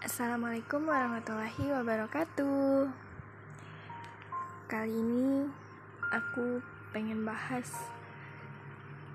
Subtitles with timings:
[0.00, 2.88] Assalamualaikum warahmatullahi wabarakatuh.
[4.64, 5.44] Kali ini
[6.08, 7.68] aku pengen bahas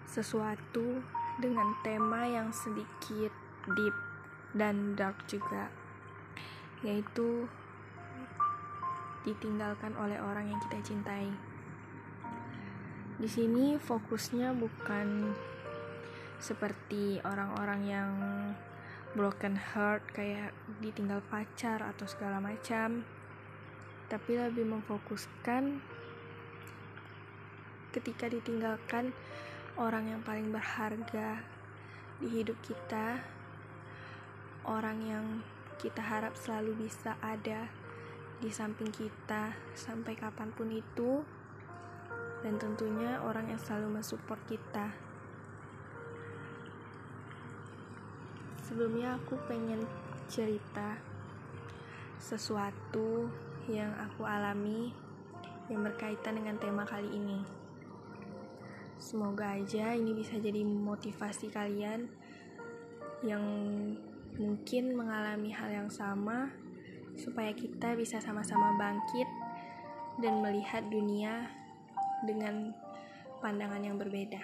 [0.06, 1.02] sesuatu
[1.42, 3.34] dengan tema yang sedikit
[3.74, 3.96] deep
[4.53, 5.74] dan dark juga,
[6.86, 7.49] yaitu
[9.26, 11.33] ditinggalkan oleh orang yang kita cintai.
[13.17, 15.33] Di sini fokusnya bukan
[16.38, 18.12] seperti orang-orang yang
[19.16, 20.52] broken heart kayak
[20.84, 23.08] ditinggal pacar atau segala macam.
[24.12, 25.80] Tapi lebih memfokuskan
[27.95, 29.16] ketika ditinggalkan
[29.80, 31.39] orang yang paling berharga
[32.20, 33.23] di hidup kita.
[34.67, 35.25] Orang yang
[35.80, 37.72] kita harap selalu bisa ada
[38.44, 41.23] di samping kita sampai kapan pun itu.
[42.44, 45.05] Dan tentunya orang yang selalu mensupport kita
[48.65, 49.85] sebelumnya aku pengen
[50.25, 50.97] cerita
[52.17, 53.30] sesuatu
[53.69, 54.89] yang aku alami
[55.69, 57.45] yang berkaitan dengan tema kali ini.
[58.97, 62.09] Semoga aja ini bisa jadi motivasi kalian
[63.22, 63.45] yang
[64.41, 66.50] mungkin mengalami hal yang sama
[67.22, 69.29] supaya kita bisa sama-sama bangkit
[70.25, 71.53] dan melihat dunia
[72.25, 72.73] dengan
[73.45, 74.41] pandangan yang berbeda.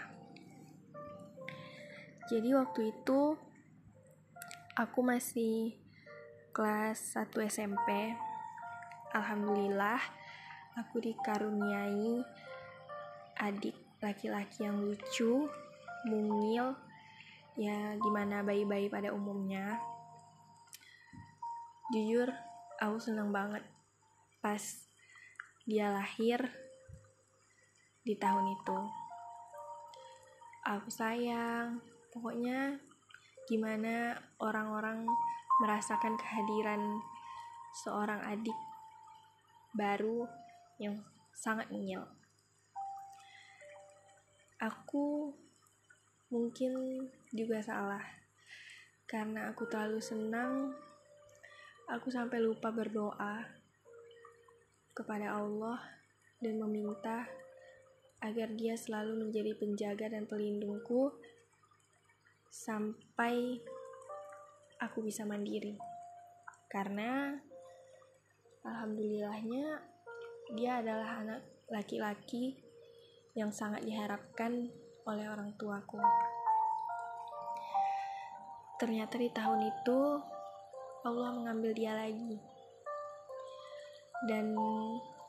[2.29, 3.35] Jadi waktu itu
[4.79, 5.75] aku masih
[6.55, 8.15] kelas 1 SMP
[9.11, 9.99] Alhamdulillah
[10.79, 12.23] aku dikaruniai
[13.35, 15.51] adik laki-laki yang lucu
[16.07, 16.73] mungil
[17.59, 19.77] ya gimana bayi-bayi pada umumnya.
[21.91, 22.31] Jujur
[22.79, 23.61] aku seneng banget
[24.39, 24.63] pas
[25.67, 26.39] dia lahir
[28.07, 28.79] di tahun itu.
[30.63, 31.83] Aku sayang
[32.15, 32.79] pokoknya
[33.49, 35.05] gimana orang-orang
[35.61, 37.01] merasakan kehadiran
[37.85, 38.57] seorang adik
[39.71, 40.27] baru
[40.81, 40.99] yang
[41.31, 42.03] sangat ngil.
[44.61, 45.33] Aku
[46.29, 46.73] mungkin
[47.33, 48.03] juga salah
[49.09, 50.71] karena aku terlalu senang
[51.91, 53.43] aku sampai lupa berdoa
[54.95, 55.81] kepada Allah
[56.39, 57.27] dan meminta
[58.23, 61.11] agar dia selalu menjadi penjaga dan pelindungku
[62.51, 63.63] sampai
[64.83, 65.79] aku bisa mandiri.
[66.67, 67.31] Karena
[68.67, 69.79] alhamdulillahnya
[70.51, 71.41] dia adalah anak
[71.71, 72.59] laki-laki
[73.39, 74.67] yang sangat diharapkan
[75.07, 76.03] oleh orang tuaku.
[78.75, 79.99] Ternyata di tahun itu
[81.07, 82.35] Allah mengambil dia lagi.
[84.27, 84.53] Dan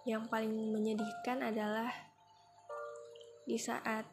[0.03, 1.89] yang paling menyedihkan adalah
[3.47, 4.05] di saat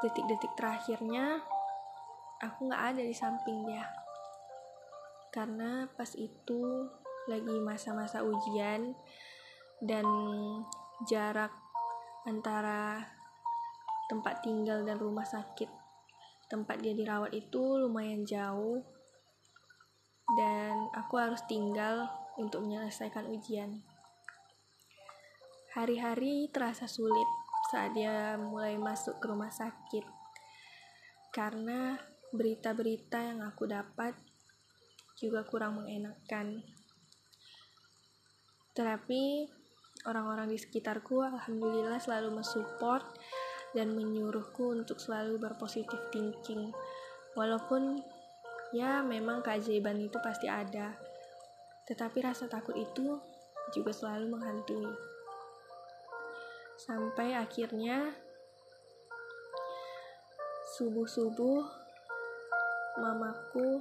[0.00, 1.42] detik-detik terakhirnya
[2.42, 3.86] aku nggak ada di samping dia.
[5.30, 6.90] Karena pas itu
[7.30, 8.92] lagi masa-masa ujian
[9.78, 10.04] dan
[11.06, 11.54] jarak
[12.26, 13.06] antara
[14.10, 15.82] tempat tinggal dan rumah sakit
[16.52, 18.84] tempat dia dirawat itu lumayan jauh.
[20.36, 23.80] Dan aku harus tinggal untuk menyelesaikan ujian.
[25.72, 27.24] Hari-hari terasa sulit
[27.72, 30.04] saat dia mulai masuk ke rumah sakit.
[31.32, 31.96] Karena
[32.32, 34.16] berita-berita yang aku dapat
[35.20, 36.64] juga kurang mengenakan.
[38.72, 39.46] Tetapi
[40.08, 43.04] orang-orang di sekitarku alhamdulillah selalu mensupport
[43.76, 46.72] dan menyuruhku untuk selalu berpositif thinking.
[47.36, 48.00] Walaupun
[48.72, 50.96] ya memang keajaiban itu pasti ada.
[51.84, 53.20] Tetapi rasa takut itu
[53.76, 54.92] juga selalu menghantui.
[56.80, 58.16] Sampai akhirnya
[60.80, 61.81] subuh-subuh
[63.00, 63.80] mamaku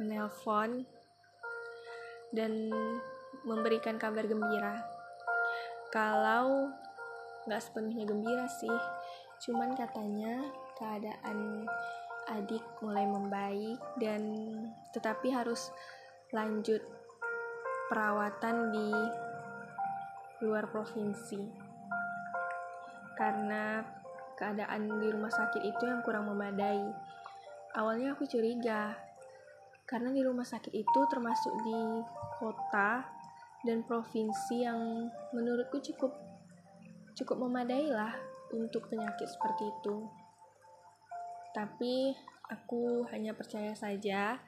[0.00, 0.82] menelpon
[2.34, 2.72] dan
[3.46, 4.82] memberikan kabar gembira.
[5.92, 6.72] Kalau
[7.46, 8.78] nggak sepenuhnya gembira sih,
[9.46, 10.42] cuman katanya
[10.78, 11.68] keadaan
[12.30, 14.22] adik mulai membaik dan
[14.94, 15.74] tetapi harus
[16.30, 16.80] lanjut
[17.90, 18.90] perawatan di
[20.42, 21.42] luar provinsi
[23.18, 23.84] karena
[24.38, 26.82] keadaan di rumah sakit itu yang kurang memadai
[27.76, 28.92] awalnya aku curiga
[29.88, 31.80] karena di rumah sakit itu termasuk di
[32.40, 33.04] kota
[33.62, 36.12] dan provinsi yang menurutku cukup
[37.12, 38.12] cukup memadai lah
[38.52, 40.08] untuk penyakit seperti itu.
[41.52, 42.16] Tapi
[42.48, 44.40] aku hanya percaya saja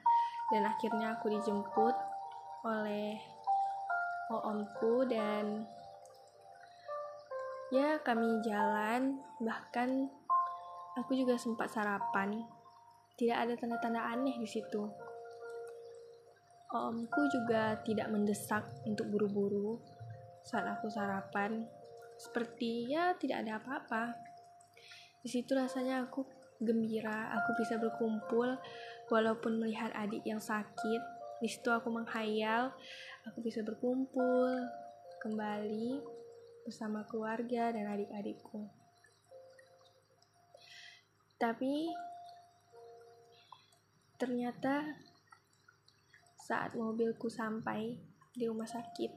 [0.53, 1.95] dan akhirnya aku dijemput
[2.65, 3.17] oleh
[4.33, 5.69] omku dan
[7.69, 10.09] ya kami jalan bahkan
[10.97, 12.41] aku juga sempat sarapan
[13.15, 14.83] tidak ada tanda-tanda aneh di situ.
[16.75, 19.79] omku juga tidak mendesak untuk buru-buru
[20.43, 21.63] saat aku sarapan.
[22.19, 24.11] Seperti ya tidak ada apa-apa.
[25.23, 26.27] Di situ rasanya aku
[26.59, 28.59] gembira aku bisa berkumpul
[29.07, 31.01] walaupun melihat adik yang sakit.
[31.39, 32.75] Di situ aku menghayal
[33.23, 34.51] aku bisa berkumpul
[35.23, 36.03] kembali
[36.67, 38.67] bersama keluarga dan adik-adikku.
[41.39, 41.91] Tapi
[44.15, 44.95] ternyata
[46.45, 47.97] saat mobilku sampai
[48.35, 49.11] di rumah sakit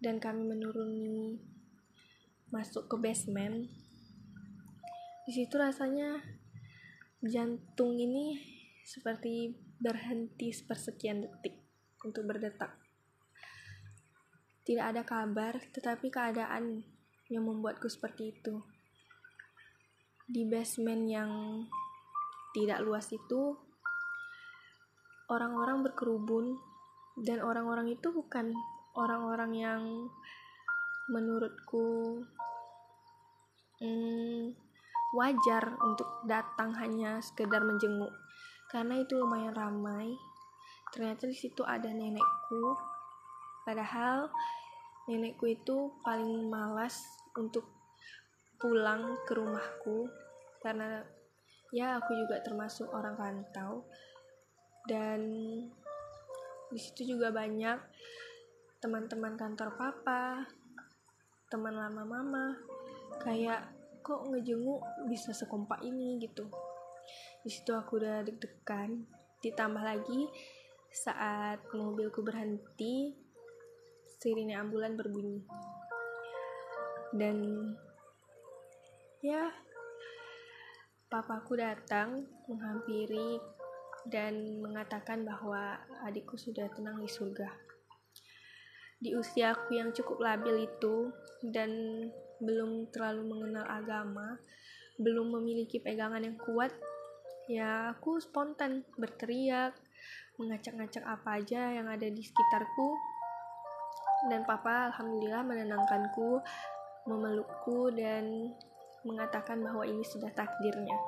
[0.00, 1.36] dan kami menuruni
[2.50, 3.66] masuk ke basement
[5.26, 6.22] di situ rasanya
[7.18, 8.38] jantung ini
[8.86, 11.58] seperti berhenti sepersekian detik
[12.06, 12.78] untuk berdetak.
[14.62, 16.86] Tidak ada kabar tetapi keadaan
[17.26, 18.62] yang membuatku seperti itu.
[20.30, 21.30] Di basement yang
[22.56, 23.52] tidak luas itu
[25.28, 26.56] orang-orang berkerubun.
[27.16, 28.52] Dan orang-orang itu bukan
[28.96, 29.82] orang-orang yang
[31.12, 32.20] menurutku
[33.80, 34.52] hmm,
[35.16, 38.12] wajar untuk datang hanya sekedar menjenguk.
[38.72, 40.16] Karena itu lumayan ramai.
[40.92, 42.76] Ternyata di situ ada nenekku.
[43.64, 44.28] Padahal
[45.08, 47.00] nenekku itu paling malas
[47.36, 47.64] untuk
[48.60, 50.08] pulang ke rumahku.
[50.60, 51.15] Karena
[51.76, 53.84] ya aku juga termasuk orang rantau.
[54.88, 55.20] Dan
[56.72, 57.76] di situ juga banyak
[58.80, 60.48] teman-teman kantor papa
[61.52, 62.46] teman lama mama.
[63.20, 63.68] Kayak
[64.00, 64.80] kok ngejenguk
[65.12, 66.16] bisa sekompak ini?
[66.24, 66.48] gitu.
[67.44, 69.04] Di situ aku udah deg-degan.
[69.44, 70.26] Ditambah lagi
[70.88, 73.12] saat mobilku berhenti
[74.16, 75.44] sirine ambulan berbunyi.
[77.12, 77.36] Dan
[79.20, 79.65] ya
[81.06, 83.38] papaku datang menghampiri
[84.10, 87.46] dan mengatakan bahwa adikku sudah tenang di surga.
[88.98, 91.10] Di usiaku yang cukup labil itu
[91.46, 91.70] dan
[92.42, 94.40] belum terlalu mengenal agama,
[94.98, 96.72] belum memiliki pegangan yang kuat,
[97.46, 99.78] ya aku spontan berteriak,
[100.40, 102.88] mengacak-ngacak apa aja yang ada di sekitarku.
[104.26, 106.40] Dan papa alhamdulillah menenangkanku,
[107.06, 108.50] memelukku dan
[109.06, 110.98] mengatakan bahwa ini sudah takdirnya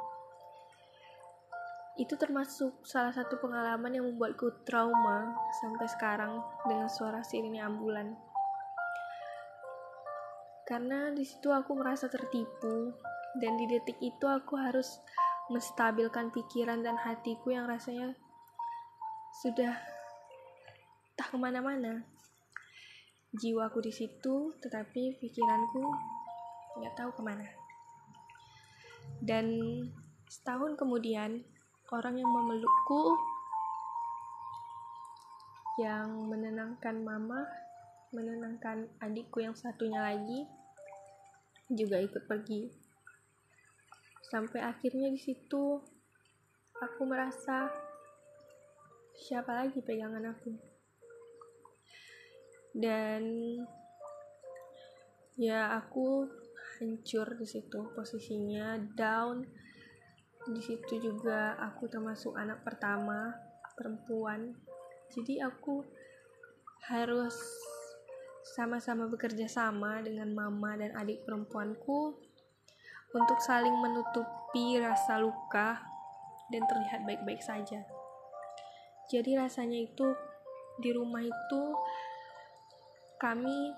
[1.98, 8.14] itu termasuk salah satu pengalaman yang membuatku trauma sampai sekarang dengan suara sirine ambulan.
[10.62, 12.94] Karena di situ aku merasa tertipu
[13.42, 15.02] dan di detik itu aku harus
[15.50, 18.14] menstabilkan pikiran dan hatiku yang rasanya
[19.42, 19.74] sudah
[21.18, 22.06] tak ke mana-mana.
[23.34, 25.82] Jiwaku di situ, tetapi pikiranku
[26.78, 27.67] nggak tahu ke mana.
[29.22, 29.46] Dan
[30.28, 31.44] setahun kemudian,
[31.88, 33.16] orang yang memelukku
[35.78, 37.46] yang menenangkan mama
[38.10, 40.48] menenangkan adikku yang satunya lagi
[41.68, 42.72] juga ikut pergi.
[44.28, 45.80] Sampai akhirnya di situ
[46.76, 47.68] aku merasa
[49.16, 50.52] siapa lagi pegangan aku?
[52.72, 53.22] Dan
[55.36, 56.28] ya aku
[56.78, 59.44] hancur di situ posisinya down
[60.48, 63.34] di situ juga aku termasuk anak pertama
[63.76, 64.56] perempuan
[65.12, 65.84] jadi aku
[66.88, 67.36] harus
[68.56, 72.16] sama-sama bekerja sama dengan mama dan adik perempuanku
[73.12, 75.80] untuk saling menutupi rasa luka
[76.48, 77.84] dan terlihat baik-baik saja.
[79.08, 80.08] Jadi rasanya itu
[80.80, 81.62] di rumah itu
[83.16, 83.72] kami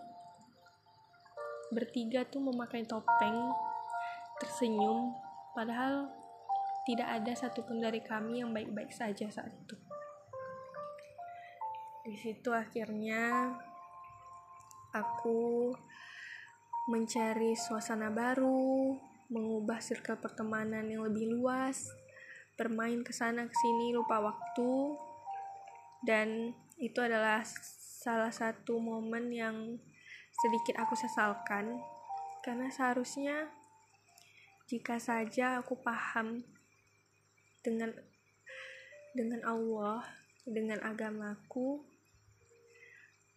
[1.70, 3.54] bertiga tuh memakai topeng
[4.42, 5.14] tersenyum
[5.54, 6.10] padahal
[6.88, 9.76] tidak ada satupun dari kami yang baik-baik saja saat itu.
[12.02, 13.54] Di situ akhirnya
[14.90, 15.70] aku
[16.90, 18.96] mencari suasana baru,
[19.30, 21.86] mengubah circle pertemanan yang lebih luas,
[22.58, 24.98] bermain ke sana ke sini lupa waktu
[26.02, 27.44] dan itu adalah
[28.00, 29.56] salah satu momen yang
[30.40, 31.80] sedikit aku sesalkan.
[32.40, 33.52] Karena seharusnya
[34.64, 36.40] jika saja aku paham
[37.60, 37.92] dengan
[39.12, 40.00] dengan Allah
[40.48, 41.84] dengan agamaku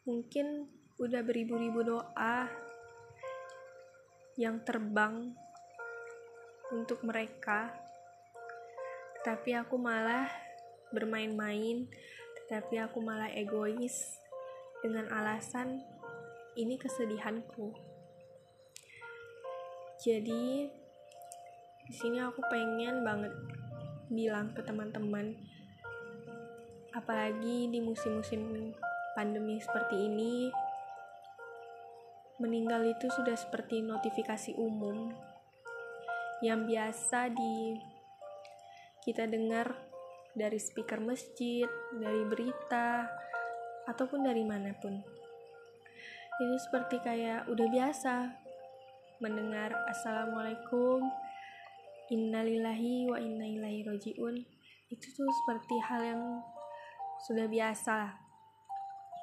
[0.08, 2.48] mungkin udah beribu-ribu doa
[4.40, 5.36] yang terbang
[6.72, 7.76] untuk mereka.
[9.24, 10.28] Tapi aku malah
[10.96, 11.88] bermain-main
[12.44, 14.20] tetapi aku malah egois
[14.84, 15.93] dengan alasan
[16.60, 17.74] ini kesedihanku
[20.04, 20.68] jadi
[21.84, 23.34] di sini aku pengen banget
[24.12, 25.36] bilang ke teman-teman
[26.94, 28.74] apalagi di musim-musim
[29.18, 30.54] pandemi seperti ini
[32.42, 35.14] meninggal itu sudah seperti notifikasi umum
[36.44, 37.78] yang biasa di
[39.04, 39.72] kita dengar
[40.34, 43.06] dari speaker masjid, dari berita,
[43.86, 45.23] ataupun dari mana pun.
[46.34, 48.26] Itu seperti kayak udah biasa
[49.22, 51.06] mendengar Assalamualaikum,
[52.10, 54.42] Innalillahi wa inna ilaihi rojiun.
[54.90, 56.24] Itu tuh seperti hal yang
[57.30, 58.18] sudah biasa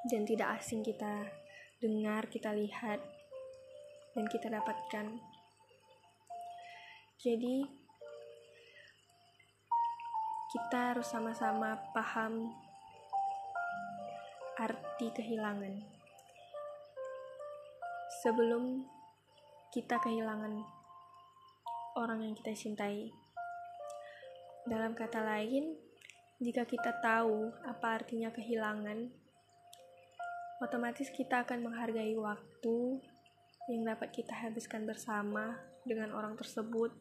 [0.07, 1.27] dan tidak asing kita
[1.83, 3.03] dengar, kita lihat,
[4.15, 5.19] dan kita dapatkan.
[7.19, 7.67] Jadi,
[10.55, 12.55] kita harus sama-sama paham
[14.55, 16.00] arti kehilangan.
[18.21, 18.85] Sebelum
[19.73, 20.61] kita kehilangan
[21.97, 23.09] orang yang kita cintai.
[24.69, 25.73] Dalam kata lain,
[26.37, 29.09] jika kita tahu apa artinya kehilangan,
[30.61, 33.01] otomatis kita akan menghargai waktu
[33.73, 36.93] yang dapat kita habiskan bersama dengan orang tersebut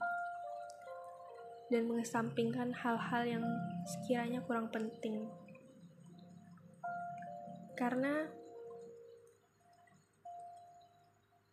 [1.69, 3.45] dan mengesampingkan hal-hal yang
[3.85, 5.29] sekiranya kurang penting.
[7.77, 8.40] Karena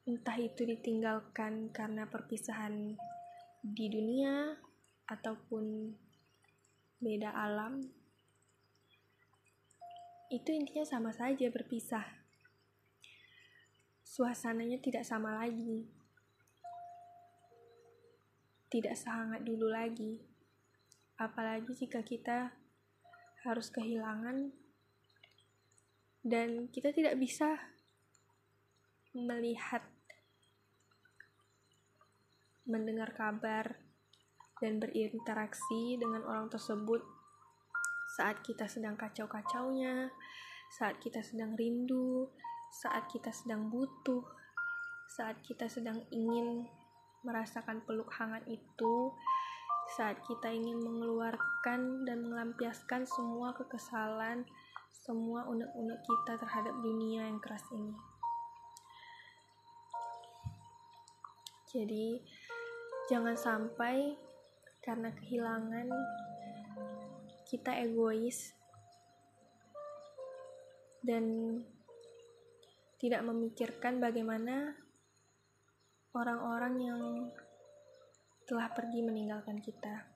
[0.08, 2.96] entah itu ditinggalkan karena perpisahan
[3.60, 4.56] di dunia
[5.12, 5.92] ataupun
[7.04, 7.84] beda alam,
[10.32, 12.04] itu intinya sama saja berpisah.
[14.04, 15.92] Suasananya tidak sama lagi.
[18.72, 20.24] Tidak sehangat dulu lagi.
[21.20, 22.52] Apalagi jika kita
[23.48, 24.52] harus kehilangan
[26.28, 27.56] dan kita tidak bisa
[29.16, 29.88] melihat
[32.68, 33.80] mendengar kabar
[34.60, 37.00] dan berinteraksi dengan orang tersebut
[38.18, 40.12] saat kita sedang kacau-kacaunya,
[40.72, 42.28] saat kita sedang rindu,
[42.72, 44.24] saat kita sedang butuh,
[45.08, 46.68] saat kita sedang ingin
[47.24, 49.12] merasakan peluk hangat itu,
[49.96, 54.44] saat kita ingin mengeluarkan dan melampiaskan semua kekesalan,
[54.92, 57.96] semua unek-unek kita terhadap dunia yang keras ini.
[61.68, 62.24] Jadi,
[63.08, 64.16] jangan sampai
[64.84, 65.88] karena kehilangan
[67.48, 68.52] kita egois
[71.04, 71.24] dan
[73.00, 74.76] tidak memikirkan bagaimana
[76.12, 77.02] orang-orang yang
[78.48, 80.08] telah pergi meninggalkan kita.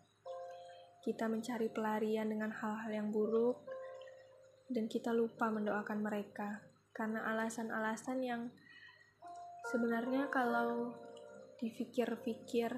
[1.01, 3.71] Kita mencari pelarian dengan hal-hal yang buruk,
[4.71, 6.63] dan kita lupa mendoakan mereka
[6.95, 8.41] karena alasan-alasan yang
[9.67, 10.95] sebenarnya kalau
[11.61, 12.73] dipikir-pikir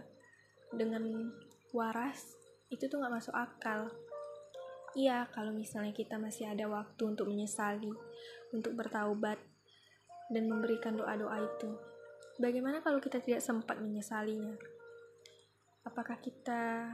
[0.75, 1.31] dengan
[1.71, 2.35] waras
[2.69, 3.89] itu tuh gak masuk akal.
[4.93, 7.89] Iya, kalau misalnya kita masih ada waktu untuk menyesali,
[8.53, 9.41] untuk bertaubat,
[10.29, 11.69] dan memberikan doa-doa itu.
[12.37, 14.53] Bagaimana kalau kita tidak sempat menyesalinya?
[15.85, 16.89] Apakah kita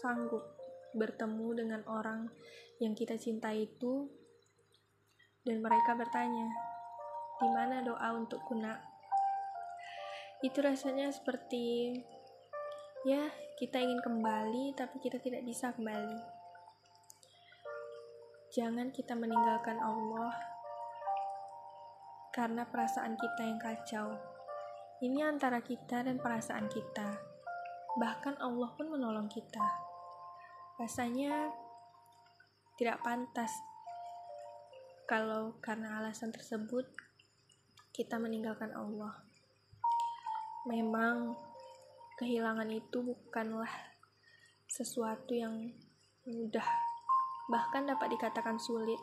[0.00, 0.44] sanggup
[0.92, 2.28] bertemu dengan orang
[2.80, 4.08] yang kita cintai itu?
[5.42, 6.48] Dan mereka bertanya,
[7.40, 8.91] di mana doa untuk kuna?
[10.42, 11.94] Itu rasanya seperti
[13.06, 16.18] ya kita ingin kembali tapi kita tidak bisa kembali.
[18.50, 20.34] Jangan kita meninggalkan Allah
[22.34, 24.18] karena perasaan kita yang kacau.
[24.98, 27.22] Ini antara kita dan perasaan kita.
[28.02, 29.62] Bahkan Allah pun menolong kita.
[30.82, 31.54] Rasanya
[32.74, 33.54] tidak pantas
[35.06, 36.88] kalau karena alasan tersebut
[37.94, 39.31] kita meninggalkan Allah
[40.62, 41.34] memang
[42.22, 43.70] kehilangan itu bukanlah
[44.70, 45.74] sesuatu yang
[46.22, 46.64] mudah,
[47.50, 48.98] bahkan dapat dikatakan sulit,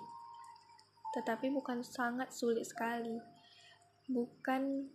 [1.11, 3.19] tetapi bukan sangat sulit sekali,
[4.07, 4.87] bukan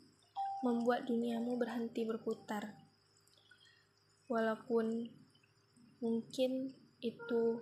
[0.64, 2.72] membuat duniamu berhenti berputar.
[4.24, 5.04] Walaupun
[6.00, 6.72] mungkin
[7.04, 7.60] itu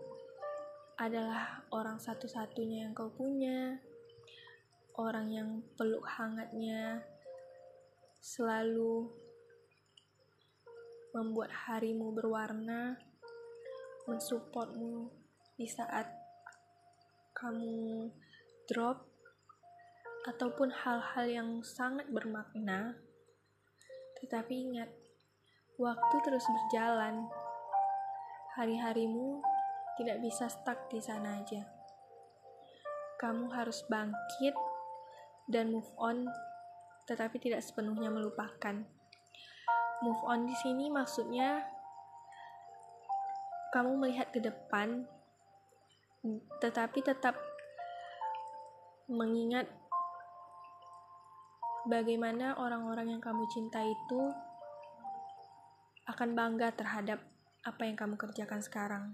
[0.95, 3.83] adalah orang satu-satunya yang kau punya,
[4.95, 7.03] orang yang peluk hangatnya
[8.23, 9.11] selalu
[11.11, 12.95] membuat harimu berwarna,
[14.07, 15.11] mensupportmu
[15.59, 16.07] di saat
[17.35, 18.09] kamu
[18.71, 19.11] drop,
[20.23, 22.95] ataupun hal-hal yang sangat bermakna.
[24.23, 24.91] Tetapi ingat,
[25.83, 27.27] waktu terus berjalan.
[28.53, 29.43] Hari-harimu
[29.99, 31.65] tidak bisa stuck di sana aja.
[33.19, 34.55] Kamu harus bangkit
[35.51, 36.29] dan move on,
[37.07, 38.83] tetapi tidak sepenuhnya melupakan
[40.03, 41.63] move on di sini maksudnya
[43.73, 45.07] kamu melihat ke depan
[46.63, 47.35] tetapi tetap
[49.11, 49.67] mengingat
[51.91, 54.21] bagaimana orang-orang yang kamu cinta itu
[56.07, 57.19] akan bangga terhadap
[57.63, 59.05] apa yang kamu kerjakan sekarang.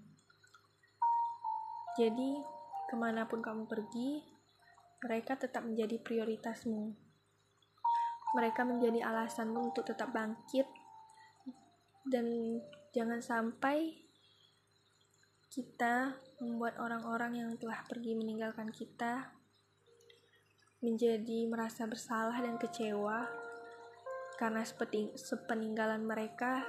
[1.96, 2.40] Jadi,
[2.88, 4.24] ke mana pun kamu pergi,
[5.04, 7.07] mereka tetap menjadi prioritasmu.
[8.36, 10.68] Mereka menjadi alasanmu untuk tetap bangkit,
[12.08, 12.58] dan
[12.92, 14.00] jangan sampai
[15.48, 19.32] kita membuat orang-orang yang telah pergi meninggalkan kita
[20.80, 23.28] menjadi merasa bersalah dan kecewa.
[24.38, 26.62] Karena seperti sepeninggalan mereka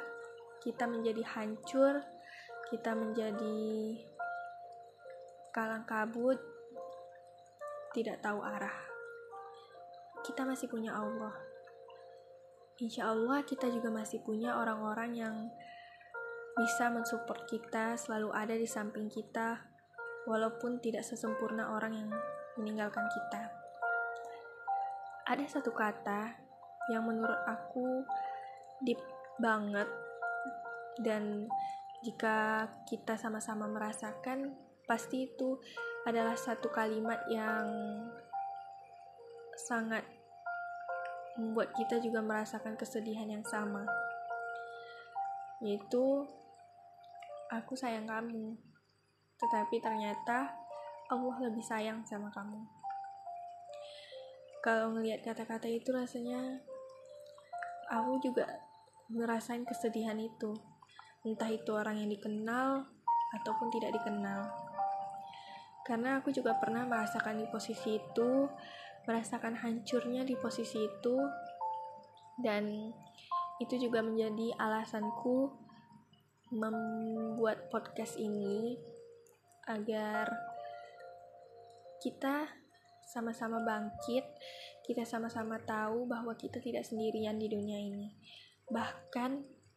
[0.59, 2.03] kita menjadi hancur
[2.69, 3.97] kita menjadi
[5.49, 6.37] kalang kabut
[7.97, 8.77] tidak tahu arah.
[10.21, 11.48] Kita masih punya Allah
[12.79, 15.35] insya Allah kita juga masih punya orang-orang yang
[16.55, 19.59] bisa mensupport kita selalu ada di samping kita
[20.27, 22.11] walaupun tidak sesempurna orang yang
[22.59, 23.51] meninggalkan kita.
[25.27, 26.35] Ada satu kata
[26.91, 28.03] yang menurut aku
[28.83, 28.99] deep
[29.39, 29.87] banget
[30.99, 31.47] dan
[32.03, 34.55] jika kita sama-sama merasakan
[34.87, 35.59] pasti itu
[36.07, 37.67] adalah satu kalimat yang
[39.55, 40.18] sangat
[41.39, 43.87] membuat kita juga merasakan kesedihan yang sama.
[45.63, 46.27] Yaitu
[47.49, 48.59] aku sayang kamu
[49.39, 50.51] tetapi ternyata
[51.09, 52.59] Allah lebih sayang sama kamu.
[54.59, 56.59] Kalau ngelihat kata-kata itu rasanya
[57.87, 58.45] aku juga
[59.07, 60.51] ngerasain kesedihan itu.
[61.23, 62.83] Entah itu orang yang dikenal
[63.39, 64.51] ataupun tidak dikenal.
[65.87, 68.45] Karena aku juga pernah merasakan di posisi itu
[69.09, 71.17] merasakan hancurnya di posisi itu
[72.45, 72.93] dan
[73.57, 75.49] itu juga menjadi alasanku
[76.53, 78.77] membuat podcast ini
[79.65, 80.29] agar
[81.99, 82.47] kita
[83.09, 84.23] sama-sama bangkit,
[84.85, 88.13] kita sama-sama tahu bahwa kita tidak sendirian di dunia ini.
[88.69, 89.31] Bahkan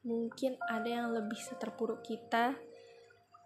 [0.05, 2.55] mungkin ada yang lebih seterpuruk kita,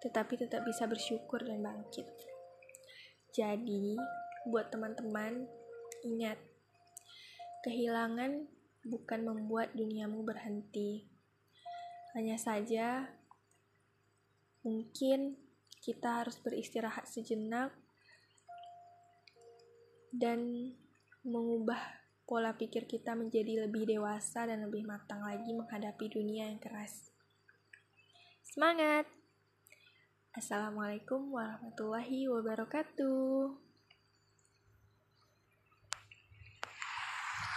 [0.03, 2.07] tetapi tetap bisa bersyukur dan bangkit.
[3.33, 3.97] Jadi,
[4.51, 5.47] buat teman-teman,
[6.05, 6.37] ingat,
[7.65, 8.45] kehilangan
[8.87, 11.07] bukan membuat duniamu berhenti.
[12.13, 13.09] Hanya saja,
[14.67, 15.37] mungkin
[15.81, 17.71] kita harus beristirahat sejenak
[20.11, 20.73] dan
[21.23, 21.79] mengubah
[22.27, 27.15] pola pikir kita menjadi lebih dewasa dan lebih matang lagi menghadapi dunia yang keras.
[28.43, 29.07] Semangat!
[30.35, 33.66] Assalamualaikum warahmatullahi wabarakatuh.